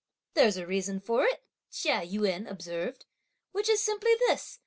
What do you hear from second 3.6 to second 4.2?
is simply